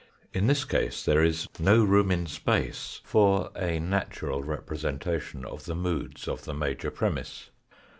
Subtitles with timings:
[0.33, 5.75] In this case there is no room in space for a natural representation of the
[5.75, 7.51] moods of the major premiss.